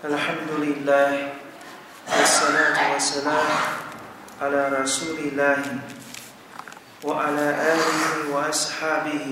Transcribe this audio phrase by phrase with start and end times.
[0.00, 1.12] الحمد لله
[2.08, 3.48] والصلاة والسلام
[4.40, 5.60] على رسول الله
[7.04, 9.26] وعلى آله وأصحابه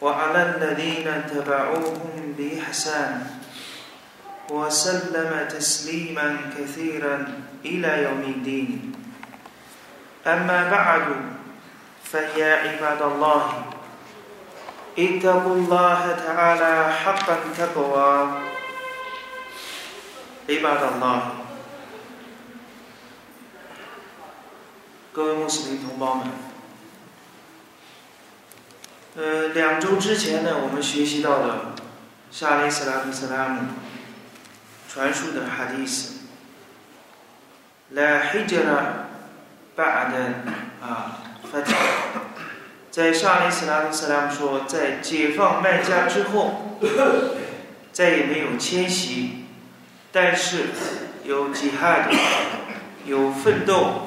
[0.00, 3.26] وعلى الذين اتبعوهم بإحسان
[4.52, 7.16] وسلم تسليما كثيرا
[7.64, 8.92] إلى يوم الدين.
[10.26, 11.04] أما بعد
[12.04, 13.79] فيا عباد الله
[14.99, 18.27] اتقوا الله تعالى حق التقوى
[20.47, 21.21] عباد الله
[25.11, 26.27] 各位穆斯林同胞们，
[29.15, 31.73] 呃，两周之前呢，我们学习到了
[32.31, 33.61] 沙利斯拉夫斯拉姆
[34.89, 36.15] 传述的哈迪斯，
[37.93, 39.05] لا هجرة
[39.77, 40.13] بعد
[40.81, 41.19] 啊
[41.51, 42.18] فتح。
[42.90, 46.78] 在沙利斯拉克斯拉姆说，在解放麦加之后，
[47.92, 49.44] 再也没有迁徙，
[50.10, 50.66] 但是
[51.24, 52.10] 有吉哈的，
[53.06, 54.06] 有奋斗。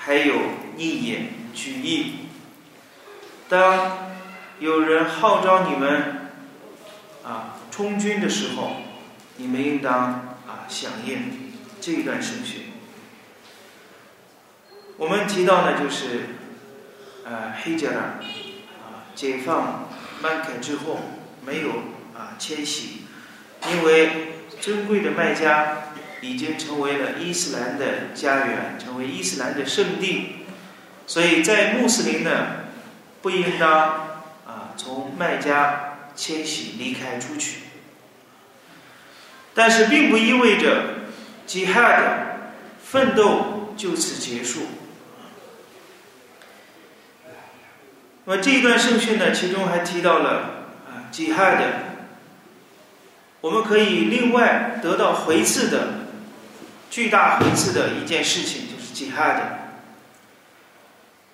[0.00, 0.36] 还有
[0.76, 2.28] 逆眼举义。
[3.46, 4.08] 当
[4.58, 6.30] 有人号召你们
[7.22, 8.76] 啊充军的时候，
[9.36, 9.92] 你们应当
[10.46, 12.72] 啊响应这一段圣训。
[14.96, 16.37] 我们提到呢，就是
[17.28, 18.00] 呃黑加拉
[18.80, 19.88] 啊解放
[20.22, 21.00] 麦克之后
[21.44, 21.70] 没有
[22.16, 23.02] 啊迁徙，
[23.70, 25.76] 因为珍贵的麦加。
[26.20, 30.46] 已经成为了伊斯兰的家园，成为伊斯兰的圣地，
[31.06, 32.64] 所以在穆斯林呢，
[33.22, 33.70] 不应当
[34.44, 37.60] 啊从麦加迁徙离开出去。
[39.54, 41.06] 但是并不意味着
[41.46, 42.52] 吉哈的
[42.84, 44.62] 奋斗就此结束。
[48.28, 51.64] 那么这一段圣训呢，其中还提到了啊吉哈的，
[53.40, 55.94] 我们可以另外得到回赐的。
[56.90, 59.58] 巨大回赐的一件事情就是吉哈的。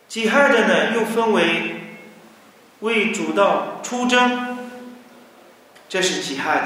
[0.06, 1.96] 吉哈的呢，又分为
[2.78, 4.70] 为主道出征，
[5.88, 6.62] 这是吉哈的。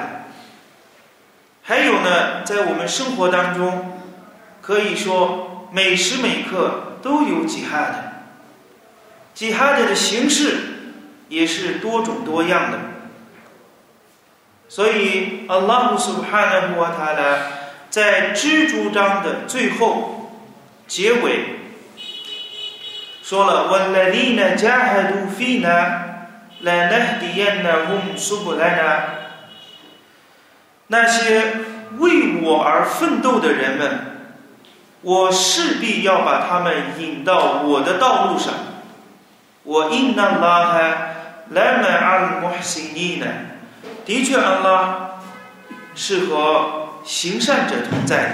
[1.62, 3.98] 还有呢，在我们生活当中，
[4.60, 8.07] 可以说每时每刻都有吉哈的。
[9.37, 10.57] 吉哈的的形式
[11.29, 12.79] 也是多种多样的。
[14.69, 17.37] 所以，阿拉姆苏哈纳布瓦塔拉。
[17.89, 20.41] 在蜘蛛章的最后
[20.87, 21.59] 结尾
[23.21, 26.01] 说了：“وَالَّذِينَ جَاهَدُوا فِينَا
[26.63, 28.99] لَنَهْدِيَنَّهُمْ سُبُلَنَا。”
[30.87, 31.53] 那些
[31.99, 33.99] 为我而奋斗的人们，
[35.01, 38.55] 我势必要把他们引到我的道路上。
[39.68, 41.08] 我应当拉哈
[41.50, 43.26] 来买安穆西尼呢？
[44.06, 45.20] 的确，安拉
[45.94, 48.32] 是和行善者同在的。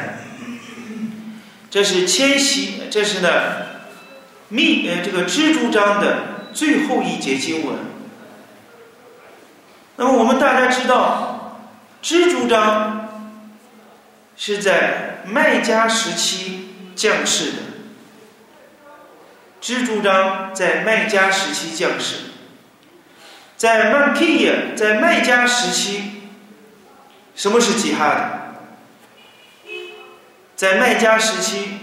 [1.68, 3.28] 这是千禧，这是呢
[4.48, 6.18] 密呃这个蜘蛛章的
[6.52, 7.78] 最后一节经文。
[9.96, 11.58] 那么我们大家知道，
[12.00, 13.08] 蜘蛛章
[14.36, 17.58] 是在麦加时期降世的。
[19.64, 22.16] 蜘蛛章在麦加时期降世，
[23.56, 26.02] 在曼皮耶在麦加时期，
[27.34, 29.72] 什么是吉哈的？
[30.54, 31.78] 在麦加时期，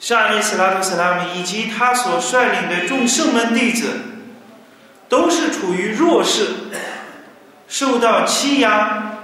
[0.00, 3.92] 沙利斯拉图斯拉姆以及他所率领的众圣门弟子，
[5.08, 6.48] 都是处于弱势，
[7.68, 9.14] 受到欺压，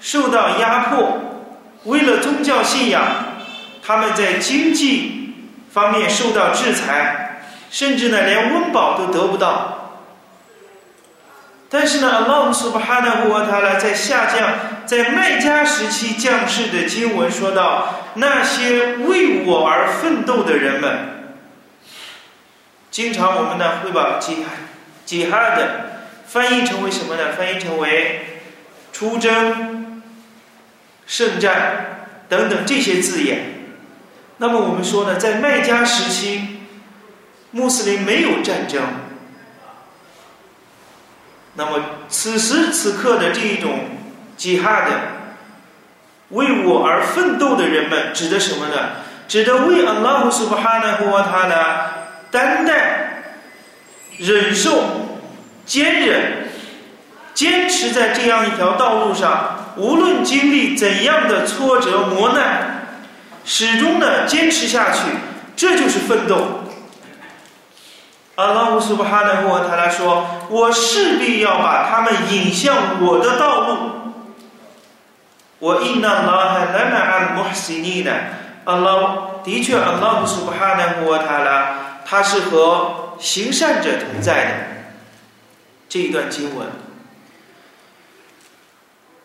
[0.00, 1.46] 受到压迫。
[1.84, 3.04] 为了宗教信仰，
[3.86, 5.19] 他们在经济
[5.72, 9.76] 方面受到制裁，甚至呢连温饱都得不到。
[11.72, 21.32] 但是呢，阿拉姆苏巴哈纳胡瓦塔拉在下降，在麦加时期降世的经文说到，那些为我而奋斗的人们，
[22.90, 24.44] 经常我们呢会把吉
[25.04, 27.34] 吉哈的翻译成为什么呢？
[27.38, 28.40] 翻译成为
[28.92, 30.02] 出征、
[31.06, 33.59] 圣战等等这些字眼。
[34.42, 36.60] 那么我们说呢，在麦加时期，
[37.50, 38.82] 穆斯林没有战争。
[41.56, 41.78] 那么，
[42.08, 43.80] 此时此刻的这一种
[44.38, 44.92] 吉哈的
[46.30, 48.74] 为我而奋斗的人们，指的什么呢？
[49.28, 51.54] 指的为安拉和苏巴哈纳和他呢
[52.30, 53.22] 担待、
[54.16, 54.82] 忍受、
[55.66, 56.48] 坚忍、
[57.34, 62.69] 坚持在这样一条道路上，无论经历怎样的挫折磨难，
[63.52, 65.00] 始终的，坚持下去，
[65.56, 66.60] 这就是奋斗。
[68.36, 73.90] Allah Subhanahu wa taala 说：“我势必要把他们引向我的道路。”
[75.58, 76.06] 我 Indeed,
[78.66, 81.64] Allah Subhanahu wa taala
[82.06, 84.50] 他是和行善者同在的。
[85.88, 86.68] 这一段经文。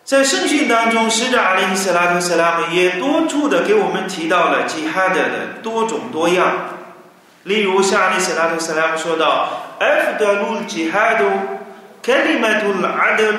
[0.05, 6.53] 在圣训当中，使者阿里·斯拉特·斯拉姆也多处的给我们提到了吉哈德的多种多样。
[7.41, 11.25] 例如，像阿里·斯拉特·斯拉姆说到：“F 的路吉哈德，
[12.03, 13.33] 克里麦图拉德，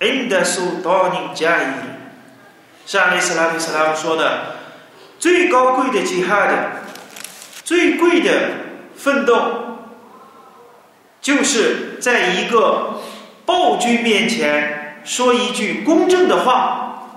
[0.00, 1.64] 恩德苏多尼加伊。”
[2.84, 4.56] 是阿里·斯拉特·斯拉姆说的，
[5.18, 6.54] 最高贵的吉哈德，
[7.64, 8.30] 最贵的
[8.94, 9.38] 奋斗。
[11.22, 13.00] 就是在一个
[13.46, 17.08] 暴君面前说一句公正的话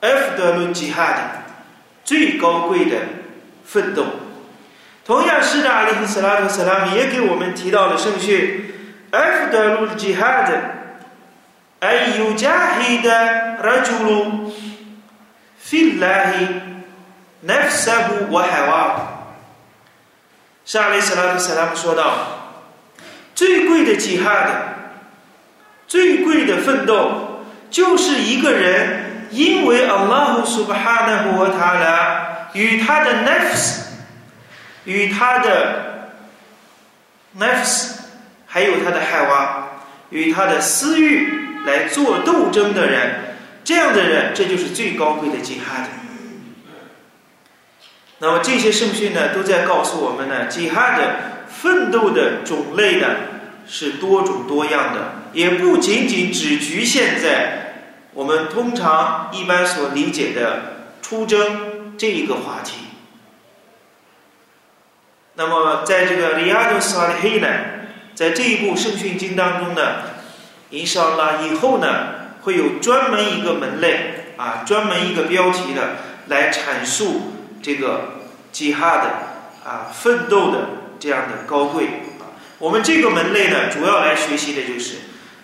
[0.00, 1.18] ，F 德伦吉哈的
[2.04, 2.96] 最高贵的
[3.64, 4.04] 奋斗。
[5.06, 8.74] 同样，是的阿里·斯拉特·斯拉姆也给我们提到了圣训
[9.10, 10.60] ，F 德伦吉哈的，
[11.80, 14.52] 哎，有加黑的拉朱鲁，
[15.58, 16.46] 费拉黑，
[17.40, 18.96] 奈夫萨布瓦海瓦。
[20.66, 22.12] 使阿里·斯拉特·斯拉姆说道。
[23.34, 24.52] 最贵的吉哈的，
[25.94, 33.82] 最贵的奋斗，就是一个人因为阿拉胡苏巴哈纳和他的与他的 nafs，
[34.86, 36.10] 与他的
[37.38, 37.92] nafs，
[38.44, 39.68] 还有他的海娃，
[40.10, 45.86] 与他的私欲来做斗争的人，这样的人，这就是最高贵的 jihad。
[48.18, 51.02] 那么这些圣训呢，都在告诉我们呢，，jihad。
[51.46, 53.06] 奋斗的种类呢
[53.66, 57.74] 是多种多样的，也不仅仅只局限在
[58.12, 62.76] 我们通常一般所理解的出征这一个话题。
[65.34, 67.48] 那么，在这个里亚多斯里黑呢，
[68.14, 70.02] 在这一部圣训经当中呢，
[70.70, 71.86] 伊沙拉以后呢
[72.42, 75.96] 会有专门一个门类啊，专门一个标题的
[76.28, 77.32] 来阐述
[77.62, 78.20] 这个
[78.52, 80.58] 吉哈的啊奋斗的。
[80.96, 81.88] 这样的高贵，
[82.58, 84.96] 我们这个门类呢，主要来学习的就是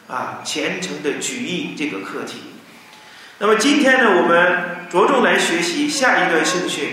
[0.07, 2.39] 啊虔诚的举义这个课题。
[3.39, 6.91] 那么今天呢，我们着重来学习下一段圣训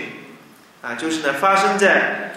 [0.82, 2.34] 啊，就是呢发生在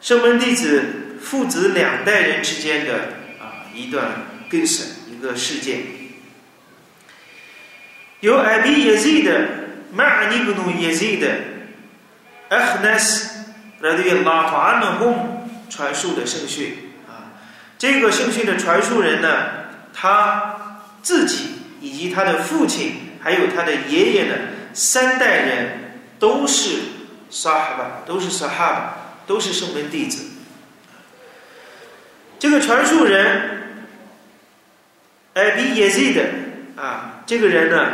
[0.00, 2.94] 圣门弟子父子两代人之间的
[3.40, 5.80] 啊一段更深一个事件。
[8.20, 9.48] 由艾比耶 z 的
[9.92, 11.28] 马尼布努耶 z 的
[12.50, 13.46] 阿赫纳斯
[13.80, 15.32] 来对拉法安的红。
[15.68, 16.85] 传述的圣训，
[17.78, 19.28] 这个圣训的传述人呢，
[19.92, 21.50] 他自己
[21.80, 24.34] 以及他的父亲，还有他的爷爷呢，
[24.72, 26.78] 三代人都是
[27.28, 28.96] 沙哈巴，都是沙哈巴，
[29.26, 30.24] 都是圣门弟子。
[32.38, 33.86] 这个传述人
[35.34, 36.22] 艾比耶 z 的
[36.82, 37.92] 啊，这个人呢，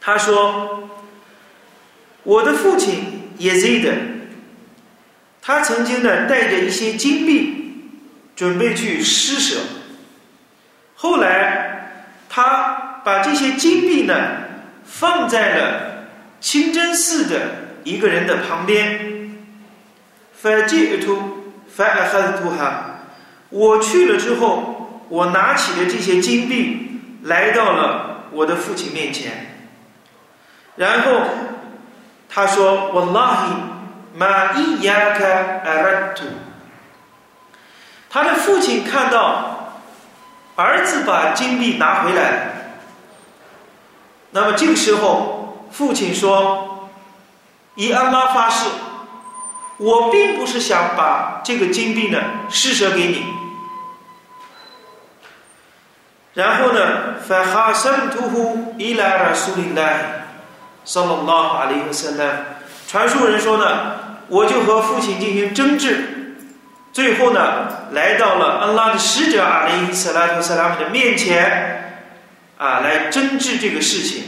[0.00, 0.88] 他说，
[2.22, 3.92] 我的父亲耶 z 的。
[5.44, 7.51] 他曾经呢带着一些金币，
[8.42, 9.60] 准备去施舍。
[10.96, 14.14] 后来他把这些金币呢
[14.84, 16.08] 放在了
[16.40, 17.36] 清真寺的
[17.84, 19.30] 一个人的旁边。
[20.34, 22.98] 反记图反阿哈图哈，
[23.48, 29.62] 我去了之后，我拿起了这些金币，来到了我的父亲面前。
[30.74, 31.20] 然后
[32.28, 33.52] 他说：“我拉希。”
[34.18, 35.24] 马伊亚卡
[35.64, 36.24] 阿拉图，
[38.12, 39.72] 他的父亲看到
[40.54, 42.74] 儿子把金币拿回来，
[44.32, 46.90] 那么这个时候，父亲说
[47.74, 48.68] ：“以安拉发誓，
[49.78, 52.18] 我并不是想把这个金币呢
[52.50, 53.24] 施舍给你。”
[56.34, 60.26] 然后呢，法哈森图呼伊拉尔苏林奈，
[60.84, 62.30] 萨拉拉阿里和塞拉，
[62.86, 64.02] 传述人说呢。
[64.28, 66.11] 我就和父亲进行争执，
[66.92, 72.04] 最后呢，来到了安拉的使者阿里斯拉图萨拉姆的面前，
[72.58, 74.24] 啊，来争执这个事情，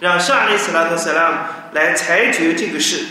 [0.00, 1.36] 让沙利斯拉图萨拉姆
[1.72, 3.06] 来裁决这个事。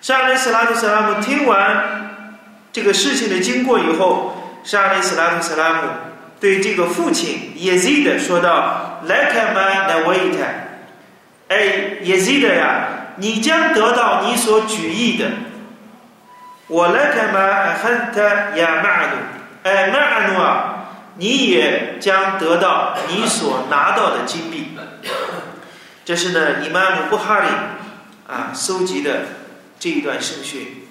[0.00, 2.36] 沙利斯拉图萨拉姆听完
[2.72, 5.88] 这个事情的经过以后，沙利斯拉图萨拉姆
[6.40, 10.80] 对这个父亲耶 z 的说道：“来看嘛，来我一看，
[11.48, 11.56] 哎，
[12.02, 15.26] 耶 z 的呀。”你将得到你所举意的。
[16.70, 19.16] 我来看嘛，很他呀，马努，
[19.64, 20.86] 哎，马努啊，
[21.16, 24.68] 你也将得到你所拿到的金币。
[26.06, 27.48] 这是呢，伊玛目布哈里
[28.28, 29.22] 啊搜集的
[29.80, 30.86] 这一段圣训。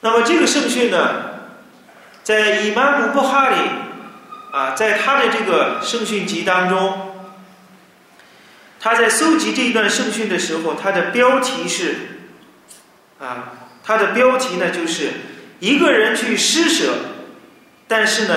[0.00, 1.40] 那么这个圣训呢，
[2.22, 3.56] 在伊玛目布哈里
[4.52, 7.14] 啊，在他的这个圣训集当中，
[8.78, 12.26] 他在搜集这一段圣训的时候，他的标题是
[13.18, 15.10] 啊，他的标题呢就是
[15.60, 16.94] 一个人去施舍，
[17.86, 18.36] 但是呢，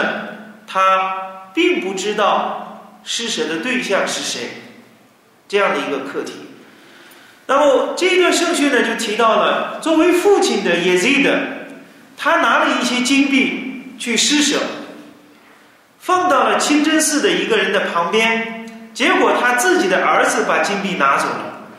[0.68, 4.50] 他并不知道施舍的对象是谁，
[5.48, 6.34] 这样的一个课题。
[7.46, 11.40] 那么这一段圣训呢，就提到了作为父亲的耶 z 的，
[12.18, 14.60] 他拿了一些金币去施舍，
[16.00, 21.70] 放到了清真寺的一个人的旁边，结果他自己的儿子把金币拿走了。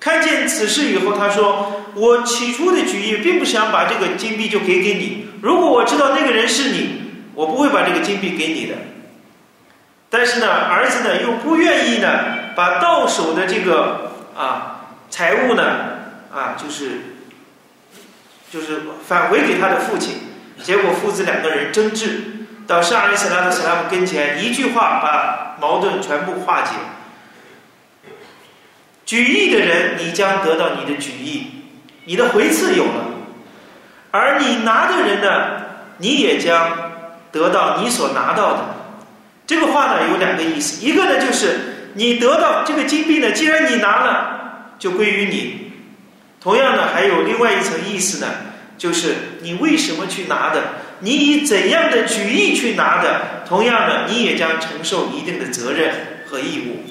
[0.00, 7.02] 看见此事以后，他说：“我起初的举意并不想把这个金币就给给你，如果我知道那个人是你，
[7.34, 8.74] 我不会把这个金币给你的。
[10.10, 12.08] 但是呢，儿子呢又不愿意呢
[12.54, 14.78] 把到手的这个啊。”
[15.12, 15.62] 财物呢？
[16.32, 17.16] 啊，就是
[18.50, 20.14] 就是返回给他的父亲，
[20.62, 26.70] 结果父子两个人争执，到沙利斯拉的斯拉姆跟前，一句话把矛盾全部化解。
[29.04, 31.61] 举义的人，你将得到你的举义，
[32.04, 33.04] 你的回赐有了；
[34.10, 35.62] 而你拿的人呢，
[35.98, 36.92] 你也将
[37.30, 38.74] 得到你所拿到的。
[39.46, 44.28] 这个话呢有两个意思，一个呢就是你得到这个金币呢，既然你拿了。
[44.78, 45.70] 就归于你。
[46.40, 48.26] 同样呢，还有另外一层意思呢，
[48.76, 50.60] 就是你为什么去拿的？
[50.98, 53.44] 你以怎样的举意去拿的？
[53.46, 56.82] 同样的，你也将承受一定的责任和义务。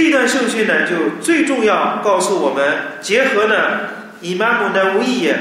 [0.00, 2.64] 这一段圣训呢，就最重要告诉我们，
[3.02, 3.80] 结合呢
[4.22, 5.36] 以玛目的无意也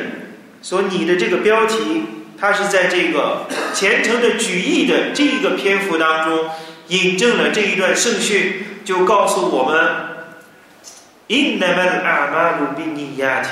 [0.61, 2.03] 所拟的这个标题，
[2.37, 6.49] 它是在这个虔诚的举意的这一个篇幅当中，
[6.89, 8.65] 引证了这一段圣训。
[8.83, 9.79] 就告诉我们
[11.29, 13.49] ，innamal a m a l b i n i y a t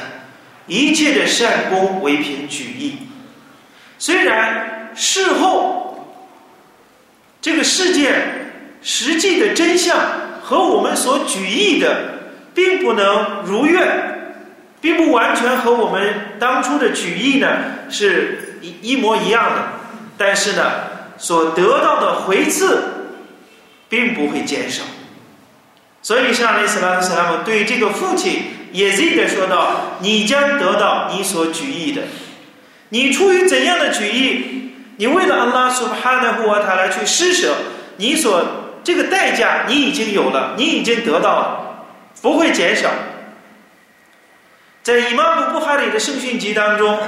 [0.66, 2.98] 一切的善功为凭举意。
[3.98, 6.18] 虽然事后
[7.40, 9.96] 这个事件实际的真相
[10.48, 12.20] 和我们所举意的
[12.54, 14.34] 并不能如愿，
[14.80, 17.50] 并不完全和我们当初的举意呢
[17.90, 19.68] 是一一模一样的，
[20.18, 20.64] 但是呢，
[21.18, 22.82] 所得到的回赐
[23.90, 24.84] 并不会减少。
[26.02, 32.04] 所以，上雷斯拉斯拉姆对这个父亲也这的说道：“你将得到你所举意的。
[32.88, 34.72] 你出于怎样的举意？
[34.96, 37.54] 你为了安拉苏哈纳胡瓦塔来去施舍，
[37.98, 38.42] 你所
[38.84, 41.86] 这个代价你已经有了，你已经得到了，
[42.22, 42.90] 不会减少。
[44.84, 47.00] 在伊玛目布哈里的圣训集当中，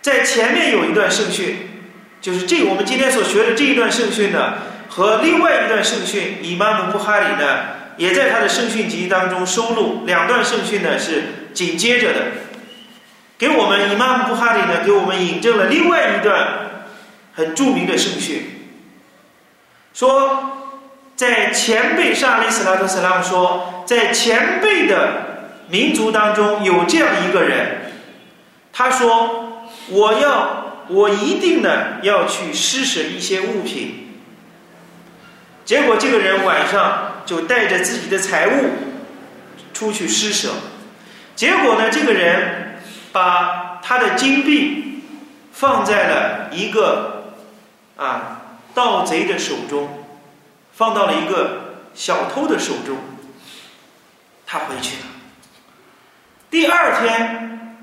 [0.00, 1.56] 在前面有一段圣训，
[2.20, 4.54] 就是这我们今天所学的这一段圣训呢。”
[4.90, 7.58] 和另外一段圣训，以玛目布哈里呢，
[7.98, 10.02] 也在他的圣训集当中收录。
[10.06, 12.20] 两段圣训呢是紧接着的，
[13.36, 16.48] 给我们以玛目布哈里呢给我们引证了另外一段
[17.34, 18.42] 很著名的圣训，
[19.98, 20.52] 说
[21.16, 27.90] 在前辈沙利斯拉特斯拉姆说，在前辈的民族当中有这样一个人，
[28.72, 34.20] 他说我要我一定呢要去施舍一些物品。
[35.64, 38.52] 结果这个人晚上就带着自己的财物
[39.74, 40.50] 出去施舍，
[41.34, 42.78] 结果呢，这个人
[43.10, 45.02] 把他的金币
[45.50, 47.34] 放在了一个
[47.96, 48.37] 啊
[48.78, 49.88] 盗贼的手中，
[50.72, 52.96] 放到了一个小偷的手中，
[54.46, 55.06] 他回去了。
[56.48, 57.82] 第二天，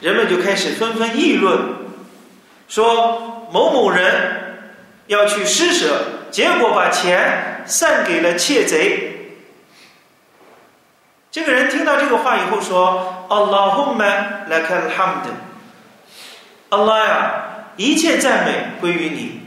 [0.00, 1.58] 人们就开始纷纷议论，
[2.68, 4.68] 说某某人
[5.06, 6.04] 要去施舍。
[6.30, 9.38] 结果把钱散给了窃贼。
[11.30, 15.30] 这个人听到这个话以后说：“Allahumma lakal hamd。”
[16.68, 17.44] 阿拉呀，
[17.76, 19.43] 一切赞美归于你。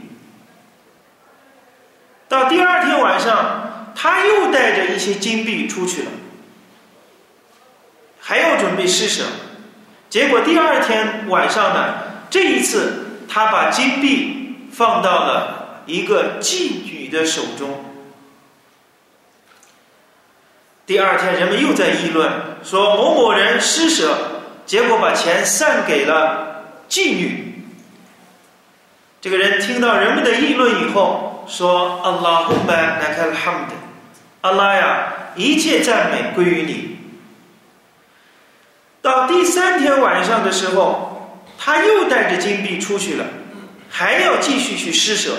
[2.28, 6.10] 到第二天晚上，他又带着一些金币出去了，
[8.20, 9.24] 还要准备施舍。
[10.08, 11.94] 结果第二天晚上呢，
[12.30, 15.56] 这一次他把金币放到了。
[15.88, 17.82] 一个妓女的手中。
[20.84, 22.30] 第二天，人们又在议论
[22.62, 24.14] 说某某人施舍，
[24.66, 27.64] 结果把钱散给了妓女。
[29.22, 33.74] 这个人听到人们的议论以后，说：“阿拉胡巴那卡哈姆德，
[34.42, 36.98] 阿拉呀，一切赞美归于你。”
[39.00, 43.24] 到第三天晚上的时候，他又带着金币出去了，
[43.88, 45.36] 还要继续去施舍。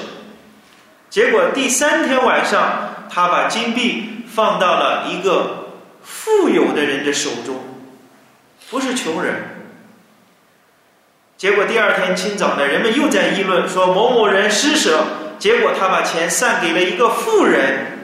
[1.09, 5.67] 结果第三天晚上，他把金币放到了一个
[6.03, 7.55] 富有的人的手中，
[8.69, 9.57] 不是穷人。
[11.37, 15.03] 结果第二天清早呢，人们又在议论说某某人施舍，
[15.39, 17.97] 结果他把钱散给了一个富人，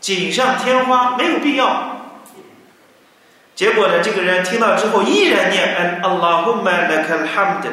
[0.00, 1.96] 锦上添花，没有必要。
[3.56, 7.66] 结果呢，这个人听到之后依然念安 Allahumma lakal hamd，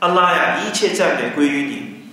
[0.00, 2.10] 阿拉呀，一切赞美归于你。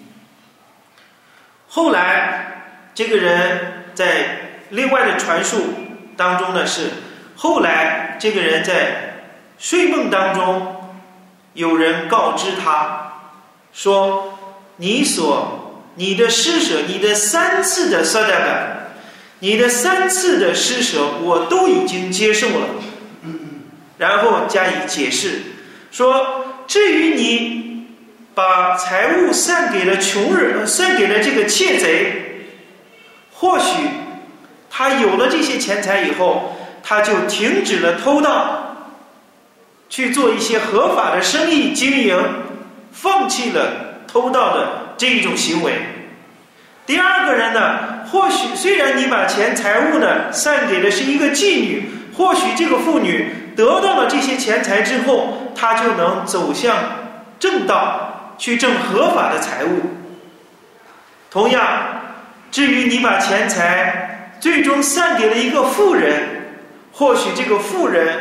[1.69, 4.39] 后来，这个人在
[4.69, 5.73] 另外的传述
[6.15, 6.89] 当中呢，是
[7.35, 9.15] 后来这个人在
[9.57, 10.95] 睡梦当中，
[11.53, 13.13] 有人告知他
[13.73, 14.34] 说
[14.77, 18.93] ：“你所你的施舍，你的三次的萨达感，
[19.39, 22.67] 你的三次的施舍，我都已经接受了。”
[23.97, 25.41] 然后加以解释，
[25.89, 27.87] 说至于你
[28.33, 32.47] 把财物散给了穷人，散给了这个窃贼，
[33.31, 33.65] 或许
[34.69, 38.75] 他有了这些钱财以后，他就停止了偷盗，
[39.87, 42.21] 去做一些合法的生意经营，
[42.91, 43.84] 放弃了
[44.15, 45.73] 偷盗的这一种行为。
[46.85, 51.83] 第二个人呢，或许虽然你把钱财物呢散给的是一个妓女，
[52.15, 53.29] 或许这个妇女。
[53.57, 56.77] 得到了这些钱财之后，她就能走向
[57.39, 59.81] 正道，去挣合法的财物。
[61.29, 61.61] 同样，
[62.51, 66.23] 至于你把钱财最终散给了一个富人，
[66.93, 68.17] 或许这个富人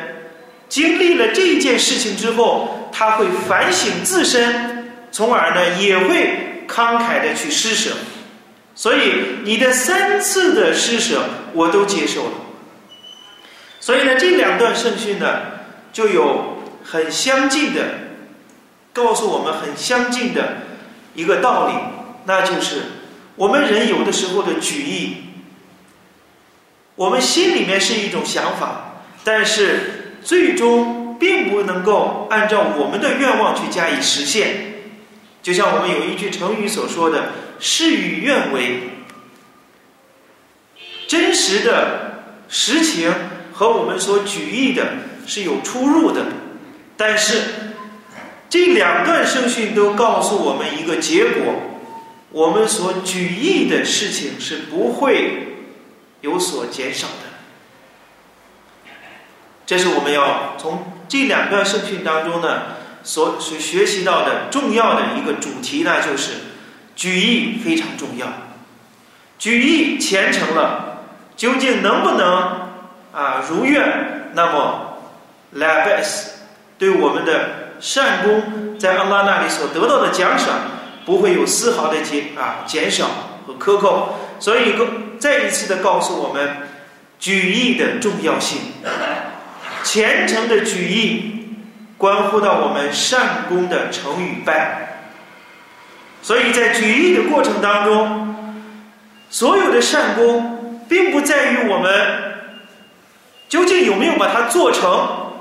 [0.68, 4.74] 经历了这件事情之后，他会反省自身，
[5.14, 7.92] 从而呢也会慷慨的去施舍。
[8.75, 12.30] 所以，你的三次的施舍，我都接受了。
[13.78, 15.42] 所以呢，这两段圣训呢，
[15.92, 17.83] 就有很相近的，
[18.92, 20.56] 告诉我们很相近的
[21.14, 21.75] 一个道理，
[22.25, 22.83] 那就是
[23.37, 25.18] 我们人有的时候的举意，
[26.97, 34.74] 我们心里面是一种想法，但是最终并不能够按照我们的愿望去加以实现。
[35.44, 39.04] 就像我们有一句成语所说的“事与愿违”，
[41.07, 43.14] 真实的实情。
[43.57, 44.85] 和我们所举意的
[45.28, 46.26] 是有出入的，
[46.96, 47.37] 但是
[48.50, 51.54] 这两段圣训都告诉我们一个结果：
[52.33, 55.54] 我们所举意的事情是不会
[56.20, 58.88] 有所减少的。
[59.64, 62.73] 这是我们要从这两段圣训当中呢
[63.05, 66.33] 所所学习到的重要的一个主题呢，就是
[66.97, 68.27] 举意非常重要。
[69.38, 71.05] 举意虔诚了，
[71.37, 72.64] 究竟能不能？
[73.12, 74.99] 啊，如愿，那么
[75.57, 76.31] labs
[76.77, 80.49] 对我们的善功，在阿拉那里所得到的奖赏，
[81.05, 83.07] 不会有丝毫的减啊减少
[83.47, 84.17] 和克扣。
[84.40, 84.75] 所以，
[85.21, 86.57] 再一次的告诉我们，
[87.21, 88.59] 举义的重要性，
[89.85, 91.43] 虔诚的举义，
[91.96, 95.09] 关乎到我们善功的成与败。
[96.22, 98.35] 所以在举义的过程当中，
[99.28, 102.35] 所有的善功，并不在于我们。
[103.48, 105.33] 究竟有没有把它做成？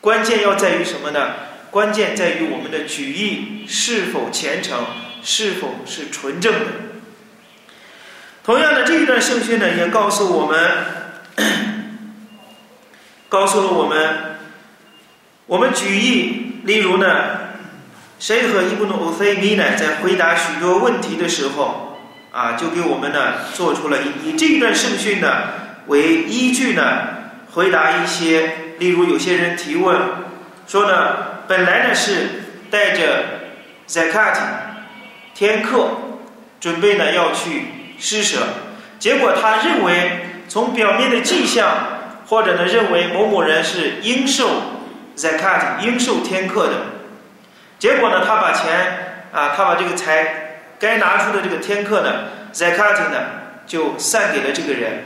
[0.00, 1.34] 关键要在于什么呢？
[1.70, 4.78] 关键在于我们的举意是否虔诚，
[5.22, 6.66] 是否是纯正的。
[8.42, 10.70] 同样的，这一段圣训呢，也告诉我们，
[13.28, 14.33] 告诉了我们，
[15.46, 17.06] 我们举意，例如呢，
[18.18, 21.98] 谁和伊布努欧菲米呢，在回答许多问题的时候，
[22.30, 25.28] 啊，就给我们呢，做出了以以这一段圣训呢。
[25.86, 26.82] 为依据呢，
[27.52, 30.00] 回答一些，例如有些人提问
[30.66, 33.24] 说呢，本来呢是带着
[33.86, 34.38] zakat
[35.34, 35.90] 天课，
[36.58, 37.66] 准备呢要去
[37.98, 38.38] 施舍，
[38.98, 41.68] 结果他认为从表面的迹象，
[42.28, 44.48] 或者呢认为某某人是应受
[45.16, 46.72] zakat 应受天课的，
[47.78, 53.20] 结果呢他把钱啊，他把这个财该拿出的这个天课呢 zakat 呢
[53.66, 55.04] 就散给了这个人。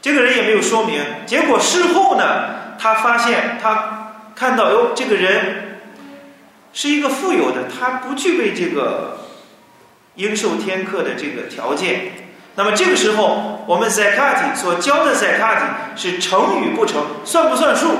[0.00, 5.78] 这个人也没有说明，结果事后呢，他发现他看到哟，这个人
[6.72, 9.18] 是一个富有的，他不具备这个
[10.16, 12.12] 应受天课的这个条件。
[12.56, 15.60] 那么这个时候，我们 zakat 所交的 zakat
[15.94, 17.92] 是成与不成，算不算数？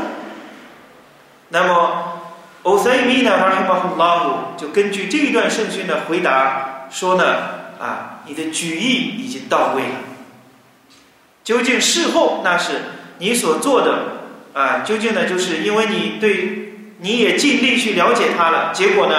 [1.52, 2.22] 那么
[2.62, 7.24] o s a i m i n a rahimahullah 就根据这一段圣训的回答说呢，
[7.78, 9.94] 啊，你的举意已经到位了。
[11.44, 12.80] 究竟事后那是
[13.18, 13.98] 你所做的
[14.54, 14.78] 啊？
[14.84, 15.26] 究竟呢？
[15.28, 19.14] 就是因为你对你也尽力去了解他了，结果呢，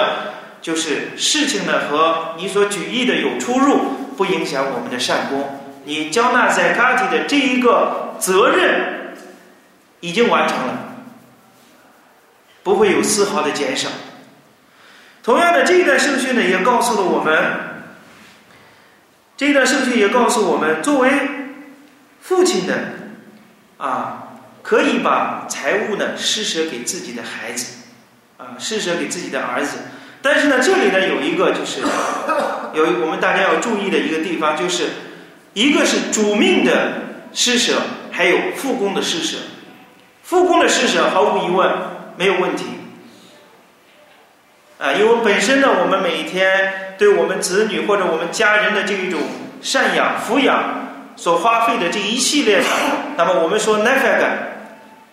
[0.60, 3.78] 就是事情呢和你所举意的有出入，
[4.16, 5.60] 不影响我们的善功。
[5.84, 9.14] 你交纳在卡提的这一个责任
[10.00, 10.83] 已经完成了，
[12.64, 13.88] 不会有丝毫的减少。
[15.22, 17.34] 同样的，这一段圣训呢，也告诉了我们，
[19.36, 21.10] 这一段圣训也告诉我们，作为
[22.20, 22.74] 父亲的
[23.78, 27.74] 啊，可以把财物呢施舍给自己的孩子，
[28.38, 29.78] 啊，施舍给自己的儿子。
[30.20, 31.80] 但是呢，这里呢有一个就是
[32.72, 34.88] 有我们大家要注意的一个地方，就是
[35.52, 36.94] 一个是主命的
[37.32, 39.36] 施舍，还有复工的施舍。
[40.22, 41.70] 复工的施舍毫无疑问
[42.16, 42.64] 没有问题，
[44.78, 49.20] 啊，因为本身呢，我们每天对我们子女或者我们家人的这一种
[49.62, 50.62] 赡养、抚养
[51.16, 52.64] 所花费的这一系列的，
[53.16, 54.28] 那么我们说 nafaka，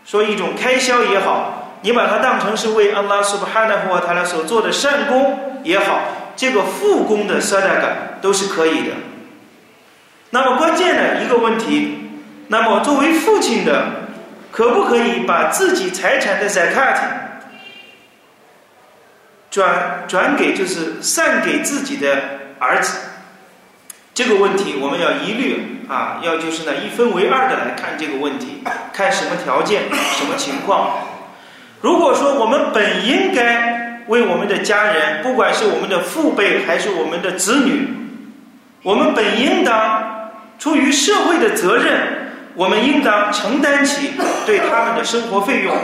[0.06, 6.02] 说一种开销也好，你把它当成是为安拉苏巴哈纳和他俩所做的善功也好，
[6.36, 8.92] 这个复工的 sadaka 都是可以的。
[10.30, 12.10] 那么关键的一个问题，
[12.50, 14.01] 那么作为父亲的。
[14.52, 16.98] 可不可以把自己财产的 zakat
[19.50, 22.22] 转转给，就是散给自己的
[22.60, 22.98] 儿子？
[24.14, 28.62] 这个问题我们要一律啊，要就是呢一分为二的来看这个问题，
[28.92, 29.84] 看什么条件、
[30.18, 31.00] 什么情况。
[31.80, 37.88] 如果说我们本应该为我们的家人，不管是我们的父辈还是我们的子女，
[38.84, 42.21] 我们本应当出于社会的责任。
[42.56, 44.12] 我们应当承担起
[44.46, 45.76] 对他们的生活费用。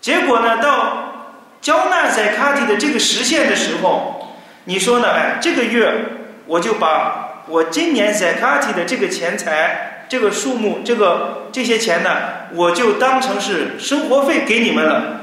[0.00, 5.08] 结果呢，到交纳在卡蒂的这个实现的时候，你说呢？
[5.10, 6.06] 哎，这个月
[6.46, 12.10] 我就把我今年在卡蒂的这个钱财、这个数目、这个这些钱呢，
[12.52, 15.20] 我就当成是生活费给你们了。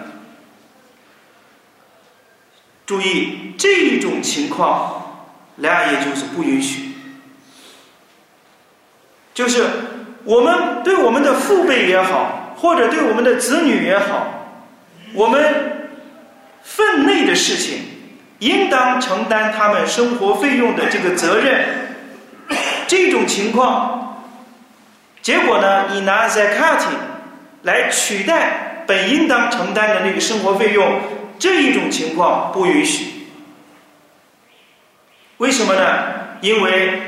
[2.85, 5.27] 注意这一种情况，
[5.57, 6.90] 俩也就是不允许。
[9.33, 9.63] 就是
[10.25, 14.59] 我们对我们的父辈也好，或者对我们的子女也好，
[15.13, 15.89] 我们
[16.61, 17.79] 分内的事情，
[18.39, 21.65] 应当承担他们生活费用的这个责任。
[22.87, 24.25] 这种情况，
[25.21, 26.81] 结果呢，以拿 zakat
[27.63, 30.99] 来取代本应当承担的那个生活费用，
[31.39, 33.27] 这一种情况不允许。
[35.37, 36.03] 为什么呢？
[36.41, 37.01] 因为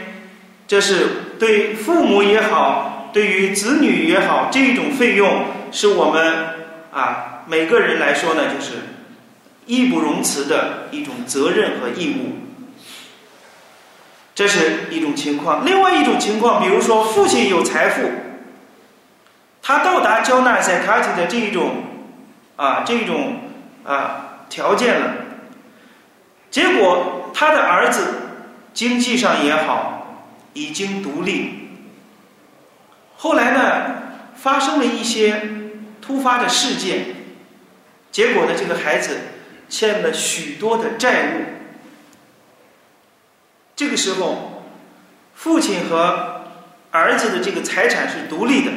[0.65, 1.22] 这是。
[1.43, 6.33] 对父母也好，对于子女也好，这种费用是我们
[6.89, 8.75] 啊每个人来说呢，就是
[9.65, 12.37] 义不容辞的一种责任和义务。
[14.33, 15.65] 这是一种情况。
[15.65, 18.09] 另外一种情况，比如说父亲有财富，
[19.61, 21.83] 他到达交纳在卡提的这一种
[22.55, 23.41] 啊这种
[23.83, 25.13] 啊条件了，
[26.49, 28.13] 结果他的儿子
[28.73, 29.99] 经济上也好。
[30.53, 31.69] 已经独立，
[33.17, 33.95] 后来呢，
[34.35, 35.41] 发生了一些
[35.99, 37.15] 突发的事件，
[38.11, 39.17] 结果呢，这个孩子
[39.67, 41.41] 欠了许多的债务。
[43.75, 44.63] 这个时候，
[45.33, 46.43] 父亲和
[46.91, 48.71] 儿子的这个财产是独立的，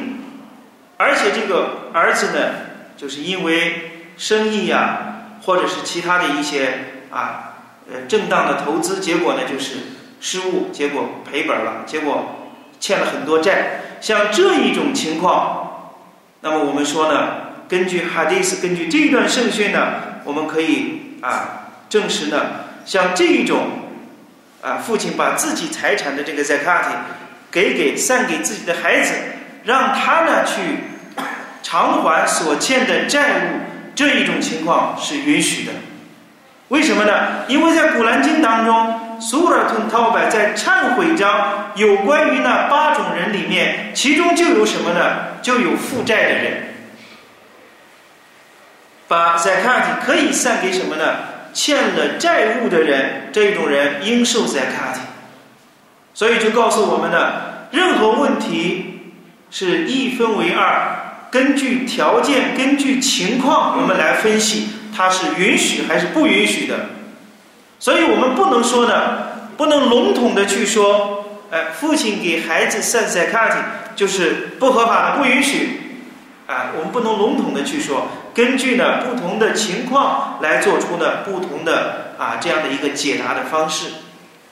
[0.97, 2.55] 而且这个儿子呢，
[2.97, 7.53] 就是因为生意呀，或者是其他的一些啊，
[7.87, 9.96] 呃，正当的投资，结果呢，就是。
[10.19, 12.49] 失误，结果赔本了，结果
[12.79, 13.81] 欠了很多债。
[14.01, 15.93] 像这一种情况，
[16.41, 17.27] 那么我们说呢，
[17.67, 22.45] 根据哈迪斯，根据这一段圣训呢，我们可以啊证实呢，
[22.85, 23.67] 像这一种
[24.61, 26.85] 啊父亲把自己财产的这个 zakat
[27.51, 29.13] 给给散给自己的孩子，
[29.63, 30.61] 让他呢去
[31.63, 33.59] 偿还所欠的债务，
[33.95, 35.71] 这一种情况是允许的。
[36.67, 37.45] 为什么呢？
[37.47, 39.06] 因为在古兰经当中。
[39.19, 45.41] 苏尔吞陶白在忏悔章有关于那八种人里面，其中就有什么呢？
[45.41, 46.63] 就有负债的人。
[49.07, 51.03] 把 zakat 可以散给什么呢？
[51.53, 54.97] 欠了债务的人，这种人应受 zakat。
[56.13, 59.13] 所以就告诉我们呢，任何问题
[59.49, 66.75] 是一分为二，根据条件、根据情况，我们来分析它是允许还是不允许的。
[67.79, 69.19] 所以我们不能说呢，
[69.55, 73.55] 不能笼统的去说，哎，父亲给孩子散 zakat
[73.95, 76.01] 就是不合法的，不允许，
[76.47, 83.85] 啊，我们不能笼统的去说，根据呢不同的情况来做出呢不同的啊这样的一个解答的方式，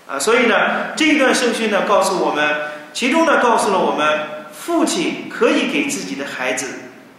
[0.08, 2.56] 啊，所以呢这一段圣训呢告诉我们，
[2.94, 4.20] 其中呢告诉了我们，
[4.54, 6.68] 父亲可以给自己的孩子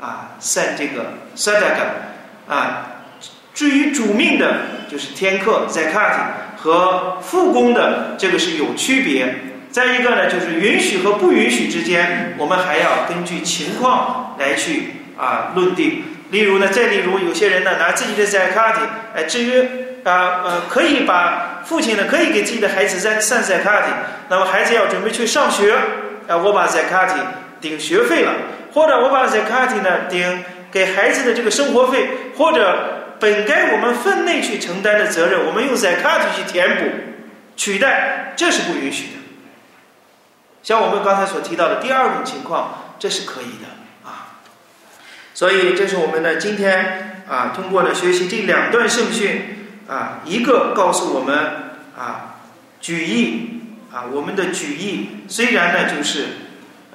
[0.00, 2.92] 啊散这个 sadaka，啊。
[3.54, 4.54] 至于主命的，
[4.88, 6.16] 就是天课 zakat
[6.56, 9.34] 和复工的，这个是有区别。
[9.70, 16.02] 再一个呢，就是允许和不允许之间，我们还要根据情况来去啊论定。
[16.30, 18.74] 例如呢，再例如有些人呢拿自己的 zakat
[19.14, 19.62] 来制约
[20.04, 23.86] 啊呃可以把父亲呢可以给自己的孩子在散在卡里，
[24.28, 25.74] 那么孩子要准备去上学，
[26.26, 27.12] 啊我把在卡里
[27.60, 28.32] 顶学费了，
[28.72, 36.90] 或者我把在卡里呢顶给孩子的这个生活费，或者本该我们分内去承担的责任，我们用在卡里去填补
[37.56, 39.12] 取代，这是不允许的。
[40.62, 44.40] 像我们刚才所提到的第二种情况，这是可以的啊。
[45.34, 49.52] 所以这是我们呢今天啊通过了学习这两段圣训。
[49.88, 51.38] 啊，一个告诉我们
[51.96, 52.40] 啊，
[52.80, 53.60] 举义
[53.94, 56.26] 啊，我们的举义虽然呢，就是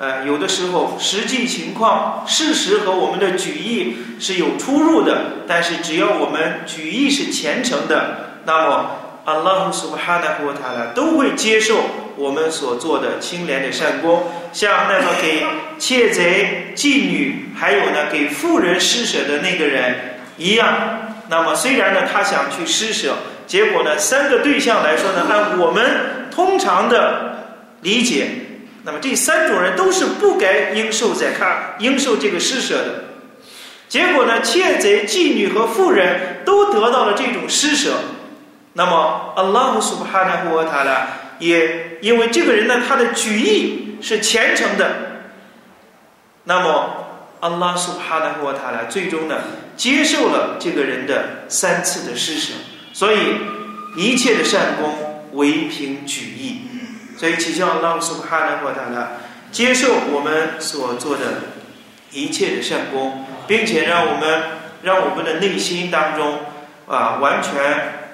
[0.01, 8.89] 呃，有的时候实际情况、事实和我们的举意是有出入的，但是只要我们举意是虔诚的，那么
[9.25, 11.83] 阿拉苏巴哈纳胡塔拉都会接受
[12.15, 15.45] 我们所做的清廉的善功，像那个给
[15.77, 21.11] 窃贼、妓女，还有呢给富人施舍的那个人一样。
[21.29, 28.29] 那么虽然呢，他想去施舍，结果呢，三个对象来说呢，按我们通常的理解，
[28.83, 33.03] 那么这三种人都是不该应受在看应受这个施舍的。
[33.87, 37.99] 结果呢，窃贼、妓女和妇人都得到了这种施舍。
[38.73, 41.07] 那么，阿拉苏哈纳胡阿塔拉
[41.39, 44.95] 也因为这个人呢，他的举意是虔诚的。
[46.45, 46.97] 那么。
[47.41, 49.35] 阿拉苏哈纳胡塔拉最终呢
[49.75, 52.53] 接受了这个人的三次的施舍，
[52.93, 53.17] 所以
[53.97, 56.61] 一切的善功唯凭举义，
[57.21, 59.11] 所以祈求阿拉苏哈纳胡塔拉
[59.51, 61.43] 接受我们所做的
[62.11, 64.41] 一切的善功，并且让我们
[64.81, 66.39] 让我们的内心当中
[66.87, 67.61] 啊完全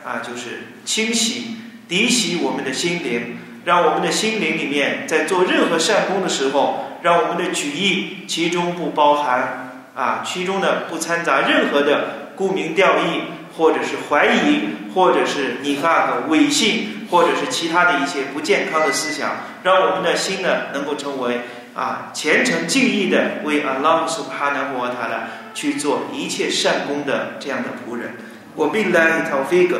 [0.03, 1.55] 啊就是清洗
[1.87, 6.83] 涤洗我们的心灵，让我们的心灵里面在做任何善功的时候。
[7.03, 13.21] 让我们的举意其中不包含啊，其中呢不掺杂任何的沽名钓誉，
[13.55, 14.61] 或者是怀疑，
[14.93, 19.31] 或者是你发的伪信，或者是其他的一些不健康的思想，
[19.63, 21.41] 让我们的心呢能够成为
[21.73, 25.19] 啊虔诚敬意的为 Allah Subhanahu Wa Taala
[25.53, 28.15] 去做一切善功的这样的仆人。
[28.55, 29.77] 我并来一条飞狗，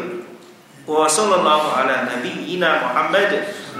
[0.85, 3.37] 我送了老马的那第一呢，我阿麦的，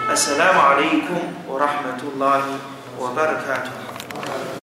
[0.10, 2.58] 阿斯拉马里空，我拉哈麦杜拉尼，
[2.98, 4.48] 我巴的卡托。